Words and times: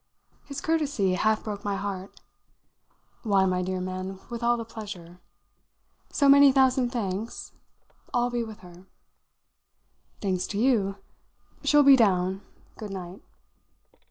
His 0.45 0.61
courtesy 0.61 1.13
half 1.13 1.43
broke 1.43 1.63
my 1.63 1.75
heart. 1.75 2.21
"Why, 3.21 3.45
my 3.45 3.61
dear 3.61 3.79
man, 3.79 4.19
with 4.31 4.41
all 4.41 4.57
the 4.57 4.65
pleasure! 4.65 5.19
So 6.11 6.27
many 6.27 6.51
thousand 6.51 6.89
thanks. 6.89 7.51
I'll 8.11 8.31
be 8.31 8.43
with 8.43 8.61
her." 8.61 8.87
"Thanks 10.19 10.47
to 10.47 10.57
you. 10.57 10.95
She'll 11.63 11.83
be 11.83 11.95
down. 11.95 12.41
Good 12.79 12.89
night." 12.89 13.21